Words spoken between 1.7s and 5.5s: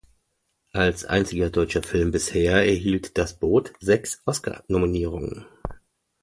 Film bisher erhielt "Das Boot" sechs Oscar-Nominierungen.